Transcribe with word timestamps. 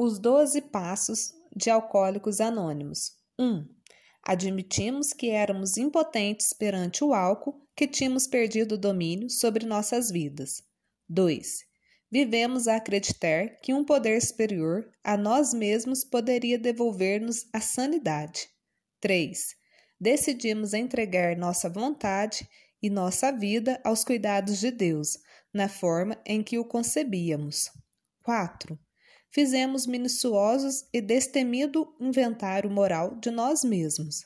Os 0.00 0.20
12 0.20 0.62
passos 0.62 1.34
de 1.56 1.70
Alcoólicos 1.70 2.40
Anônimos. 2.40 3.16
1. 3.36 3.44
Um, 3.44 3.68
admitimos 4.22 5.12
que 5.12 5.30
éramos 5.30 5.76
impotentes 5.76 6.52
perante 6.52 7.02
o 7.02 7.12
álcool, 7.12 7.66
que 7.74 7.88
tínhamos 7.88 8.28
perdido 8.28 8.76
o 8.76 8.78
domínio 8.78 9.28
sobre 9.28 9.66
nossas 9.66 10.08
vidas. 10.08 10.62
2. 11.08 11.64
Vivemos 12.12 12.68
a 12.68 12.76
acreditar 12.76 13.56
que 13.60 13.74
um 13.74 13.84
poder 13.84 14.22
superior 14.22 14.88
a 15.02 15.16
nós 15.16 15.52
mesmos 15.52 16.04
poderia 16.04 16.60
devolver-nos 16.60 17.48
a 17.52 17.60
sanidade. 17.60 18.48
3. 19.00 19.56
Decidimos 20.00 20.74
entregar 20.74 21.36
nossa 21.36 21.68
vontade 21.68 22.48
e 22.80 22.88
nossa 22.88 23.32
vida 23.32 23.80
aos 23.82 24.04
cuidados 24.04 24.60
de 24.60 24.70
Deus, 24.70 25.18
na 25.52 25.68
forma 25.68 26.16
em 26.24 26.40
que 26.40 26.56
o 26.56 26.64
concebíamos. 26.64 27.68
4. 28.22 28.78
Fizemos 29.30 29.86
minuciosos 29.86 30.86
e 30.92 31.00
destemido 31.00 31.94
inventário 32.00 32.70
moral 32.70 33.16
de 33.16 33.30
nós 33.30 33.62
mesmos. 33.62 34.24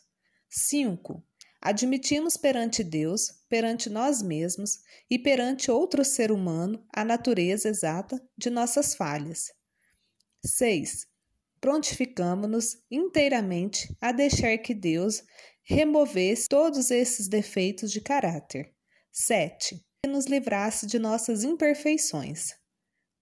5. 0.48 1.22
Admitimos 1.60 2.36
perante 2.36 2.84
Deus, 2.84 3.30
perante 3.48 3.88
nós 3.88 4.22
mesmos 4.22 4.80
e 5.08 5.18
perante 5.18 5.70
outro 5.70 6.04
ser 6.04 6.30
humano 6.30 6.84
a 6.92 7.04
natureza 7.04 7.68
exata 7.68 8.20
de 8.36 8.50
nossas 8.50 8.94
falhas. 8.94 9.52
6. 10.44 11.06
Prontificamos-nos 11.60 12.78
inteiramente 12.90 13.96
a 14.00 14.10
deixar 14.10 14.58
que 14.58 14.74
Deus 14.74 15.22
removesse 15.62 16.48
todos 16.48 16.90
esses 16.90 17.28
defeitos 17.28 17.92
de 17.92 18.00
caráter. 18.00 18.74
7. 19.12 19.84
Que 20.02 20.10
nos 20.10 20.26
livrasse 20.26 20.86
de 20.86 20.98
nossas 20.98 21.44
imperfeições. 21.44 22.54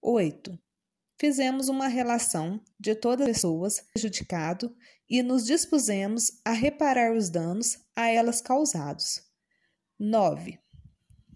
8. 0.01 0.59
Fizemos 1.21 1.69
uma 1.69 1.87
relação 1.87 2.59
de 2.79 2.95
todas 2.95 3.27
as 3.27 3.35
pessoas 3.35 3.79
prejudicado 3.93 4.75
e 5.07 5.21
nos 5.21 5.45
dispusemos 5.45 6.31
a 6.43 6.51
reparar 6.51 7.15
os 7.15 7.29
danos 7.29 7.77
a 7.95 8.07
elas 8.09 8.41
causados. 8.41 9.21
9. 9.99 10.57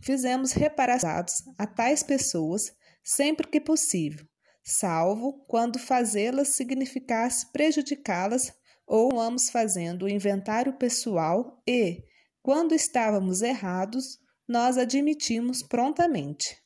Fizemos 0.01 0.53
reparações 0.53 1.43
a 1.55 1.67
tais 1.67 2.01
pessoas 2.01 2.73
sempre 3.03 3.47
que 3.47 3.61
possível, 3.61 4.25
salvo 4.63 5.45
quando 5.47 5.77
fazê-las 5.77 6.55
significasse 6.55 7.51
prejudicá-las 7.51 8.51
ou 8.87 9.13
vamos 9.13 9.51
fazendo 9.51 10.05
o 10.05 10.09
inventário 10.09 10.73
pessoal 10.73 11.61
e, 11.67 12.03
quando 12.41 12.73
estávamos 12.73 13.43
errados, 13.43 14.17
nós 14.47 14.79
admitimos 14.79 15.61
prontamente. 15.61 16.57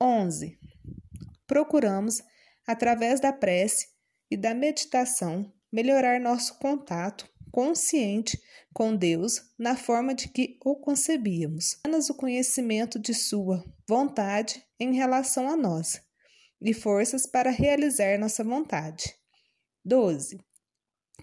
11. 0.00 0.58
Procuramos, 1.46 2.22
através 2.66 3.20
da 3.20 3.32
prece 3.32 3.88
e 4.30 4.36
da 4.36 4.54
meditação, 4.54 5.52
melhorar 5.72 6.20
nosso 6.20 6.58
contato 6.58 7.28
consciente 7.50 8.40
com 8.72 8.96
Deus 8.96 9.42
na 9.58 9.76
forma 9.76 10.14
de 10.14 10.28
que 10.28 10.58
o 10.64 10.74
concebíamos, 10.76 11.76
apenas 11.80 12.08
o 12.08 12.14
conhecimento 12.14 12.98
de 12.98 13.12
Sua 13.12 13.62
vontade 13.86 14.64
em 14.80 14.94
relação 14.94 15.48
a 15.48 15.56
nós 15.56 16.00
e 16.60 16.72
forças 16.72 17.26
para 17.26 17.50
realizar 17.50 18.18
nossa 18.18 18.42
vontade. 18.42 19.14
12. 19.84 20.40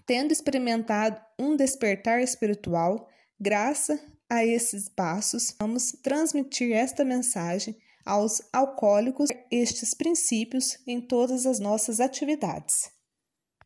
Tendo 0.06 0.32
experimentado 0.32 1.20
um 1.38 1.56
despertar 1.56 2.20
espiritual, 2.20 3.08
graças 3.38 4.00
a 4.28 4.44
esses 4.44 4.88
passos, 4.88 5.54
vamos 5.58 5.92
transmitir 6.02 6.72
esta 6.72 7.04
mensagem 7.04 7.76
aos 8.10 8.42
alcoólicos, 8.52 9.28
estes 9.52 9.94
princípios 9.94 10.76
em 10.84 11.00
todas 11.00 11.46
as 11.46 11.60
nossas 11.60 12.00
atividades. 12.00 12.90